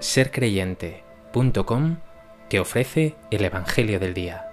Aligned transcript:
sercreyente.com 0.00 1.98
te 2.48 2.58
ofrece 2.58 3.16
el 3.30 3.44
Evangelio 3.44 4.00
del 4.00 4.14
Día. 4.14 4.46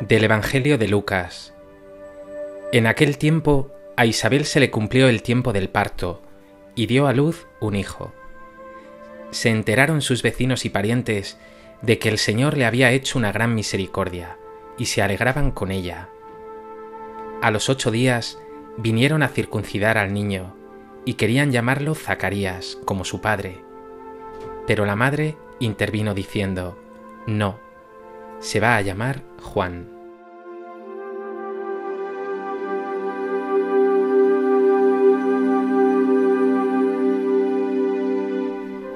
Del 0.00 0.24
Evangelio 0.24 0.78
de 0.78 0.88
Lucas. 0.88 1.52
En 2.72 2.86
aquel 2.86 3.18
tiempo 3.18 3.70
a 3.98 4.06
Isabel 4.06 4.46
se 4.46 4.58
le 4.58 4.70
cumplió 4.70 5.10
el 5.10 5.22
tiempo 5.22 5.52
del 5.52 5.68
parto 5.68 6.22
y 6.74 6.86
dio 6.86 7.06
a 7.06 7.12
luz 7.12 7.46
un 7.60 7.76
hijo. 7.76 8.14
Se 9.32 9.50
enteraron 9.50 10.00
sus 10.00 10.22
vecinos 10.22 10.64
y 10.64 10.70
parientes 10.70 11.36
de 11.82 11.98
que 11.98 12.08
el 12.08 12.18
Señor 12.18 12.56
le 12.56 12.66
había 12.66 12.90
hecho 12.90 13.18
una 13.18 13.32
gran 13.32 13.54
misericordia, 13.54 14.38
y 14.78 14.86
se 14.86 15.02
alegraban 15.02 15.50
con 15.50 15.70
ella. 15.70 16.08
A 17.42 17.50
los 17.50 17.68
ocho 17.68 17.90
días 17.90 18.38
vinieron 18.76 19.22
a 19.22 19.28
circuncidar 19.28 19.98
al 19.98 20.12
niño, 20.12 20.54
y 21.04 21.14
querían 21.14 21.52
llamarlo 21.52 21.94
Zacarías, 21.94 22.78
como 22.84 23.04
su 23.04 23.20
padre. 23.20 23.64
Pero 24.66 24.84
la 24.84 24.96
madre 24.96 25.36
intervino 25.58 26.14
diciendo, 26.14 26.78
No, 27.26 27.58
se 28.40 28.60
va 28.60 28.76
a 28.76 28.80
llamar 28.82 29.22
Juan. 29.42 29.88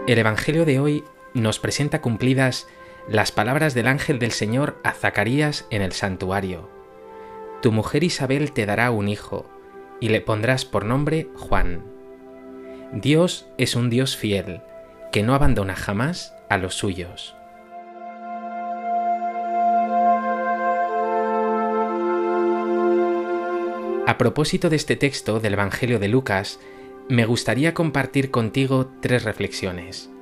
El 0.06 0.18
Evangelio 0.18 0.66
de 0.66 0.80
hoy 0.80 1.04
nos 1.34 1.58
presenta 1.58 2.00
cumplidas 2.00 2.68
las 3.08 3.32
palabras 3.32 3.74
del 3.74 3.88
ángel 3.88 4.18
del 4.18 4.32
Señor 4.32 4.78
a 4.82 4.92
Zacarías 4.92 5.66
en 5.70 5.82
el 5.82 5.92
santuario. 5.92 6.70
Tu 7.60 7.72
mujer 7.72 8.04
Isabel 8.04 8.52
te 8.52 8.66
dará 8.66 8.90
un 8.90 9.08
hijo, 9.08 9.46
y 10.00 10.08
le 10.08 10.20
pondrás 10.20 10.64
por 10.64 10.84
nombre 10.84 11.28
Juan. 11.34 11.84
Dios 12.92 13.46
es 13.58 13.74
un 13.74 13.90
Dios 13.90 14.16
fiel, 14.16 14.62
que 15.12 15.22
no 15.22 15.34
abandona 15.34 15.74
jamás 15.74 16.34
a 16.48 16.56
los 16.56 16.74
suyos. 16.74 17.34
A 24.06 24.18
propósito 24.18 24.70
de 24.70 24.76
este 24.76 24.96
texto 24.96 25.40
del 25.40 25.54
Evangelio 25.54 25.98
de 25.98 26.08
Lucas, 26.08 26.60
me 27.08 27.24
gustaría 27.24 27.74
compartir 27.74 28.30
contigo 28.30 28.90
tres 29.00 29.24
reflexiones. 29.24 30.13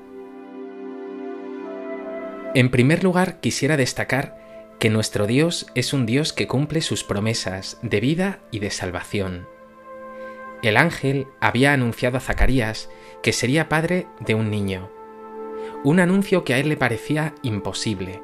En 2.54 2.70
primer 2.70 3.02
lugar, 3.02 3.40
quisiera 3.40 3.78
destacar 3.78 4.36
que 4.78 4.90
nuestro 4.90 5.26
Dios 5.26 5.66
es 5.74 5.94
un 5.94 6.04
Dios 6.04 6.34
que 6.34 6.46
cumple 6.46 6.82
sus 6.82 7.02
promesas 7.02 7.78
de 7.80 7.98
vida 7.98 8.40
y 8.50 8.58
de 8.58 8.70
salvación. 8.70 9.48
El 10.62 10.76
ángel 10.76 11.28
había 11.40 11.72
anunciado 11.72 12.18
a 12.18 12.20
Zacarías 12.20 12.90
que 13.22 13.32
sería 13.32 13.70
padre 13.70 14.06
de 14.20 14.34
un 14.34 14.50
niño, 14.50 14.90
un 15.82 15.98
anuncio 15.98 16.44
que 16.44 16.52
a 16.52 16.58
él 16.58 16.68
le 16.68 16.76
parecía 16.76 17.34
imposible, 17.42 18.20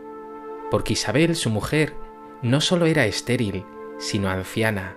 porque 0.71 0.93
Isabel, 0.93 1.35
su 1.35 1.49
mujer, 1.49 1.95
no 2.43 2.61
solo 2.61 2.85
era 2.85 3.07
estéril, 3.07 3.65
sino 3.99 4.29
anciana. 4.29 4.97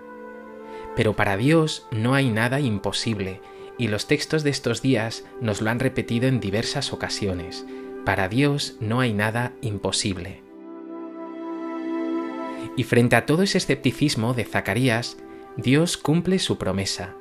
Pero 0.96 1.16
para 1.16 1.38
Dios 1.38 1.88
no 1.90 2.16
hay 2.16 2.30
nada 2.30 2.60
imposible, 2.60 3.40
y 3.78 3.88
los 3.88 4.08
textos 4.08 4.44
de 4.44 4.50
estos 4.50 4.82
días 4.82 5.24
nos 5.40 5.62
lo 5.62 5.70
han 5.70 5.80
repetido 5.80 6.28
en 6.28 6.42
diversas 6.42 6.92
ocasiones. 6.92 7.66
Para 8.06 8.28
Dios 8.28 8.78
no 8.80 9.00
hay 9.00 9.14
nada 9.14 9.54
imposible. 9.62 10.42
Y 12.76 12.84
frente 12.84 13.16
a 13.16 13.26
todo 13.26 13.44
ese 13.44 13.60
escepticismo 13.60 14.34
de 14.34 14.44
Zacarías, 14.44 15.18
Dios 15.56 15.98
cumple 15.98 16.40
su 16.40 16.58
promesa. 16.58 17.16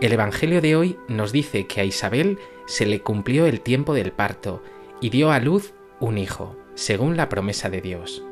El 0.00 0.12
Evangelio 0.12 0.60
de 0.60 0.76
hoy 0.76 0.96
nos 1.08 1.32
dice 1.32 1.66
que 1.66 1.80
a 1.80 1.84
Isabel 1.84 2.38
se 2.66 2.86
le 2.86 3.00
cumplió 3.00 3.46
el 3.46 3.60
tiempo 3.60 3.92
del 3.92 4.12
parto 4.12 4.62
y 5.00 5.10
dio 5.10 5.32
a 5.32 5.40
luz 5.40 5.72
un 5.98 6.18
hijo, 6.18 6.56
según 6.74 7.16
la 7.16 7.28
promesa 7.28 7.68
de 7.68 7.80
Dios. 7.80 8.22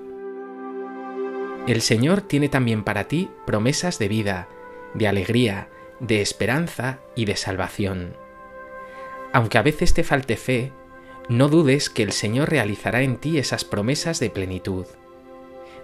El 1.66 1.82
Señor 1.82 2.20
tiene 2.22 2.48
también 2.48 2.84
para 2.84 3.08
ti 3.08 3.30
promesas 3.46 3.98
de 3.98 4.08
vida, 4.08 4.48
de 4.94 5.08
alegría, 5.08 5.68
de 6.00 6.22
esperanza 6.22 7.00
y 7.16 7.24
de 7.24 7.36
salvación. 7.36 8.14
Aunque 9.32 9.58
a 9.58 9.62
veces 9.62 9.92
te 9.92 10.04
falte 10.04 10.36
fe, 10.36 10.72
no 11.28 11.48
dudes 11.48 11.90
que 11.90 12.02
el 12.02 12.12
Señor 12.12 12.48
realizará 12.48 13.02
en 13.02 13.18
ti 13.18 13.36
esas 13.36 13.64
promesas 13.64 14.18
de 14.18 14.30
plenitud. 14.30 14.86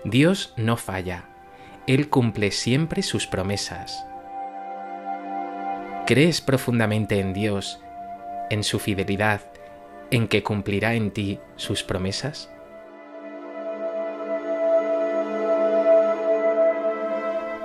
Dios 0.03 0.55
no 0.57 0.79
falla, 0.79 1.29
Él 1.87 2.09
cumple 2.09 2.51
siempre 2.51 3.03
sus 3.03 3.27
promesas. 3.27 4.07
¿Crees 6.07 6.41
profundamente 6.41 7.21
en 7.21 7.35
Dios, 7.35 7.79
en 8.51 8.65
su 8.65 8.79
fidelidad, 8.79 9.43
en 10.11 10.29
que 10.29 10.43
cumplirá 10.43 10.95
en 10.95 11.11
ti 11.11 11.41
sus 11.57 11.83
promesas? 11.83 12.51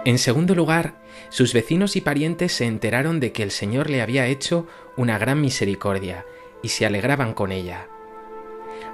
En 0.03 0.17
segundo 0.17 0.55
lugar, 0.55 0.95
sus 1.29 1.53
vecinos 1.53 1.95
y 1.95 2.01
parientes 2.01 2.53
se 2.53 2.65
enteraron 2.65 3.19
de 3.19 3.31
que 3.31 3.43
el 3.43 3.51
Señor 3.51 3.89
le 3.89 4.01
había 4.01 4.27
hecho 4.27 4.67
una 4.97 5.17
gran 5.17 5.39
misericordia 5.39 6.25
y 6.61 6.69
se 6.69 6.85
alegraban 6.85 7.33
con 7.33 7.51
ella. 7.51 7.87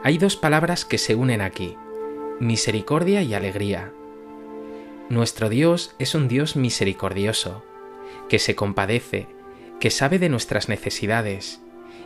Hay 0.04 0.18
dos 0.18 0.36
palabras 0.36 0.86
que 0.86 0.98
se 0.98 1.16
unen 1.16 1.42
aquí, 1.42 1.78
misericordia 2.40 3.22
y 3.22 3.34
alegría. 3.34 3.92
Nuestro 5.10 5.50
Dios 5.50 5.96
es 6.00 6.16
un 6.16 6.28
Dios 6.28 6.56
misericordioso, 6.56 7.64
que 8.30 8.40
se 8.40 8.56
compadece, 8.56 9.28
que 9.80 9.90
sabe 9.92 10.20
de 10.20 10.30
nuestras 10.30 10.70
necesidades 10.70 11.62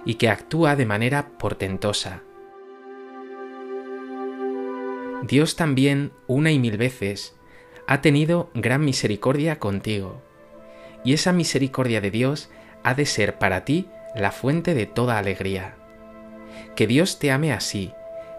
y 0.05 0.15
que 0.15 0.29
actúa 0.29 0.75
de 0.75 0.85
manera 0.85 1.29
portentosa. 1.37 2.23
Dios 5.23 5.55
también, 5.55 6.11
una 6.27 6.51
y 6.51 6.59
mil 6.59 6.77
veces, 6.77 7.35
ha 7.87 8.01
tenido 8.01 8.49
gran 8.53 8.85
misericordia 8.85 9.59
contigo. 9.59 10.21
Y 11.03 11.13
esa 11.13 11.33
misericordia 11.33 12.01
de 12.01 12.11
Dios 12.11 12.49
ha 12.83 12.93
de 12.93 13.05
ser 13.05 13.37
para 13.37 13.65
ti 13.65 13.87
la 14.15 14.31
fuente 14.31 14.73
de 14.73 14.85
toda 14.85 15.17
alegría. 15.17 15.75
Que 16.75 16.87
Dios 16.87 17.19
te 17.19 17.31
ame 17.31 17.53
así, 17.53 17.93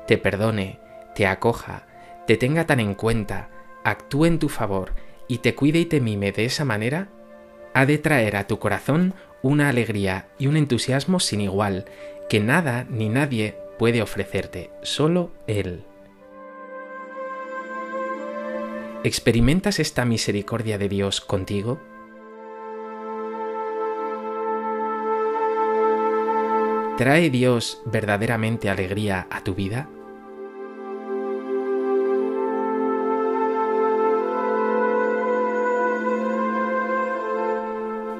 te 0.07 0.19
perdone, 0.19 0.79
te 1.15 1.27
acoja, 1.27 1.87
te 2.27 2.37
tenga 2.37 2.67
tan 2.67 2.81
en 2.81 2.95
cuenta, 2.95 3.49
actúe 3.85 4.27
en 4.27 4.39
tu 4.39 4.49
favor 4.49 4.93
y 5.29 5.39
te 5.39 5.55
cuide 5.55 5.81
y 5.81 5.85
te 5.87 6.01
mime 6.01 6.33
de 6.33 6.45
esa 6.45 6.65
manera, 6.65 7.09
ha 7.75 7.87
de 7.87 7.99
traer 7.99 8.37
a 8.37 8.47
tu 8.47 8.59
corazón 8.59 9.15
una 9.43 9.69
alegría 9.69 10.29
y 10.39 10.47
un 10.49 10.57
entusiasmo 10.57 11.21
sin 11.21 11.41
igual 11.41 11.85
que 12.29 12.41
nada 12.41 12.87
ni 12.89 13.09
nadie 13.09 13.57
puede 13.79 14.03
ofrecerte, 14.03 14.71
solo 14.83 15.33
Él. 15.47 15.85
¿Experimentas 19.03 19.81
esta 19.81 20.05
misericordia 20.05 20.77
de 20.77 20.89
Dios 20.89 21.21
contigo? 21.21 21.81
¿Trae 27.01 27.31
Dios 27.31 27.81
verdaderamente 27.87 28.69
alegría 28.69 29.27
a 29.31 29.43
tu 29.43 29.55
vida? 29.55 29.89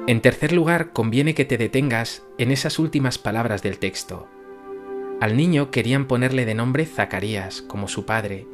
En 0.07 0.19
tercer 0.21 0.51
lugar, 0.51 0.93
conviene 0.93 1.35
que 1.35 1.45
te 1.45 1.59
detengas 1.59 2.23
en 2.39 2.49
esas 2.49 2.79
últimas 2.79 3.19
palabras 3.19 3.61
del 3.61 3.77
texto. 3.77 4.27
Al 5.19 5.37
niño 5.37 5.69
querían 5.69 6.07
ponerle 6.07 6.45
de 6.45 6.55
nombre 6.55 6.87
Zacarías, 6.87 7.61
como 7.61 7.87
su 7.87 8.07
padre, 8.07 8.47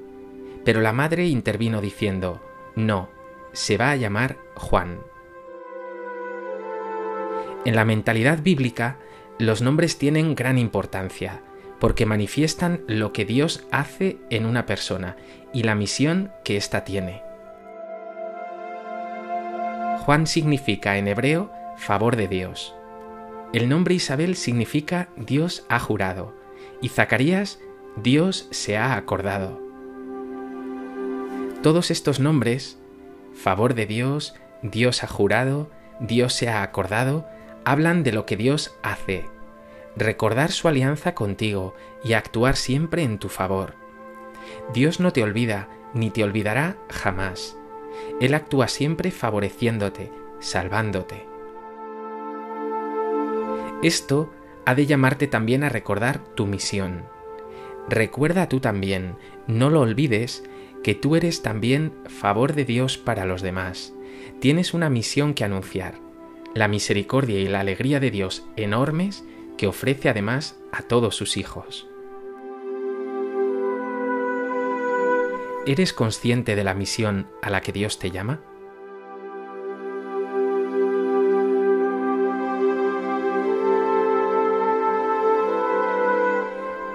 pero 0.66 0.82
la 0.82 0.92
madre 0.92 1.28
intervino 1.28 1.80
diciendo, 1.80 2.42
no, 2.76 3.08
se 3.54 3.78
va 3.78 3.92
a 3.92 3.96
llamar 3.96 4.36
Juan. 4.56 5.00
En 7.64 7.78
la 7.78 7.86
mentalidad 7.86 8.44
bíblica, 8.44 8.98
los 9.40 9.62
nombres 9.62 9.98
tienen 9.98 10.36
gran 10.36 10.58
importancia, 10.58 11.42
porque 11.80 12.06
manifiestan 12.06 12.82
lo 12.88 13.14
que 13.14 13.26
Dios 13.26 13.66
hace 13.72 14.18
en 14.30 14.46
una 14.46 14.66
persona 14.66 15.16
y 15.54 15.64
la 15.64 15.76
misión 15.76 16.32
que 16.44 16.58
ésta 16.58 16.84
tiene. 16.84 17.22
Juan 20.00 20.26
significa 20.26 20.98
en 20.98 21.08
hebreo 21.08 21.52
favor 21.78 22.16
de 22.16 22.28
Dios. 22.28 22.74
El 23.54 23.70
nombre 23.70 23.94
Isabel 23.94 24.36
significa 24.36 25.10
Dios 25.16 25.66
ha 25.70 25.80
jurado 25.80 26.34
y 26.82 26.90
Zacarías 26.90 27.60
Dios 27.96 28.48
se 28.52 28.78
ha 28.78 28.96
acordado. 28.96 29.62
Todos 31.64 31.92
estos 31.92 32.20
nombres, 32.20 32.78
favor 33.34 33.74
de 33.74 33.86
Dios, 33.86 34.36
Dios 34.62 35.04
ha 35.04 35.08
jurado, 35.08 35.70
Dios 36.00 36.34
se 36.34 36.50
ha 36.50 36.62
acordado, 36.62 37.28
hablan 37.68 38.02
de 38.04 38.14
lo 38.14 38.26
que 38.26 38.38
Dios 38.38 38.78
hace, 38.82 39.26
recordar 39.98 40.54
su 40.54 40.70
alianza 40.70 41.14
contigo 41.14 41.76
y 42.02 42.14
actuar 42.14 42.56
siempre 42.56 43.04
en 43.04 43.20
tu 43.20 43.28
favor. 43.28 43.74
Dios 44.74 45.02
no 45.02 45.12
te 45.12 45.22
olvida 45.22 45.68
ni 45.94 46.10
te 46.10 46.24
olvidará 46.24 46.78
jamás. 46.90 47.58
Él 48.22 48.36
actúa 48.36 48.70
siempre 48.70 49.12
favoreciéndote, 49.12 50.14
salvándote. 50.40 51.26
Esto 53.84 54.32
ha 54.66 54.74
de 54.74 54.86
llamarte 54.86 55.28
también 55.28 55.66
a 55.66 55.70
recordar 55.70 56.20
tu 56.20 56.46
misión. 56.46 57.04
Recuerda 57.90 58.48
tú 58.48 58.62
también, 58.62 59.18
no 59.46 59.70
lo 59.70 59.82
olvides, 59.82 60.46
que 60.86 60.96
tú 60.96 61.18
eres 61.18 61.42
también 61.42 61.92
favor 62.08 62.54
de 62.54 62.64
Dios 62.64 62.98
para 62.98 63.26
los 63.26 63.42
demás. 63.42 63.94
Tienes 64.40 64.74
una 64.74 64.90
misión 64.90 65.34
que 65.34 65.44
anunciar, 65.44 66.07
la 66.58 66.68
misericordia 66.68 67.40
y 67.40 67.48
la 67.48 67.60
alegría 67.60 68.00
de 68.00 68.12
Dios 68.12 68.46
enormes 68.56 69.24
que 69.58 69.68
ofrece 69.68 70.10
además 70.10 70.60
a 70.72 70.82
todos 70.82 71.16
sus 71.16 71.38
hijos. 71.38 71.88
¿Eres 75.66 75.94
consciente 75.94 76.56
de 76.56 76.64
la 76.64 76.74
misión 76.74 77.28
a 77.42 77.50
la 77.50 77.62
que 77.62 77.74
Dios 77.74 78.00
te 78.00 78.10
llama? 78.10 78.42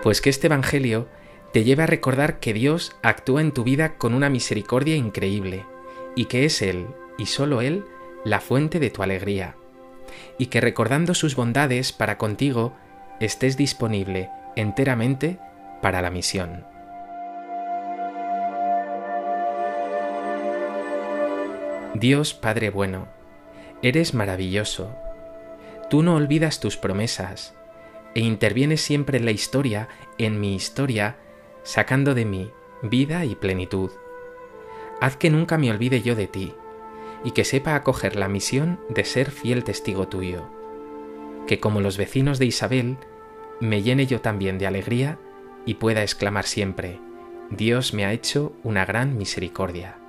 Pues 0.02 0.20
que 0.20 0.30
este 0.30 0.48
Evangelio 0.48 1.06
te 1.52 1.64
lleve 1.64 1.84
a 1.84 1.86
recordar 1.86 2.40
que 2.40 2.54
Dios 2.54 2.96
actúa 3.02 3.40
en 3.40 3.52
tu 3.52 3.62
vida 3.62 3.98
con 3.98 4.14
una 4.14 4.30
misericordia 4.30 4.96
increíble 4.96 5.64
y 6.16 6.24
que 6.24 6.44
es 6.46 6.62
Él, 6.62 6.86
y 7.18 7.26
solo 7.26 7.60
Él, 7.60 7.84
la 8.24 8.40
fuente 8.40 8.78
de 8.78 8.90
tu 8.90 9.02
alegría, 9.02 9.56
y 10.38 10.46
que 10.46 10.60
recordando 10.60 11.14
sus 11.14 11.36
bondades 11.36 11.92
para 11.92 12.18
contigo, 12.18 12.74
estés 13.20 13.56
disponible 13.56 14.30
enteramente 14.56 15.38
para 15.80 16.02
la 16.02 16.10
misión. 16.10 16.64
Dios 21.94 22.34
Padre 22.34 22.70
bueno, 22.70 23.06
eres 23.82 24.14
maravilloso. 24.14 24.94
Tú 25.90 26.02
no 26.02 26.14
olvidas 26.14 26.58
tus 26.58 26.76
promesas, 26.76 27.54
e 28.14 28.20
interviene 28.20 28.76
siempre 28.76 29.18
en 29.18 29.24
la 29.24 29.30
historia, 29.30 29.88
en 30.18 30.40
mi 30.40 30.54
historia, 30.54 31.16
sacando 31.62 32.14
de 32.14 32.24
mí 32.24 32.50
vida 32.82 33.24
y 33.24 33.34
plenitud. 33.34 33.90
Haz 35.00 35.16
que 35.16 35.30
nunca 35.30 35.58
me 35.58 35.70
olvide 35.70 36.02
yo 36.02 36.14
de 36.14 36.26
ti, 36.26 36.54
y 37.24 37.32
que 37.32 37.44
sepa 37.44 37.74
acoger 37.74 38.16
la 38.16 38.28
misión 38.28 38.80
de 38.88 39.04
ser 39.04 39.30
fiel 39.30 39.64
testigo 39.64 40.08
tuyo. 40.08 40.48
Que 41.46 41.60
como 41.60 41.80
los 41.80 41.96
vecinos 41.96 42.38
de 42.38 42.46
Isabel, 42.46 42.96
me 43.60 43.82
llene 43.82 44.06
yo 44.06 44.20
también 44.20 44.58
de 44.58 44.66
alegría 44.66 45.18
y 45.64 45.74
pueda 45.74 46.02
exclamar 46.02 46.44
siempre, 46.44 46.98
Dios 47.50 47.94
me 47.94 48.04
ha 48.04 48.12
hecho 48.12 48.52
una 48.62 48.84
gran 48.84 49.16
misericordia. 49.16 50.01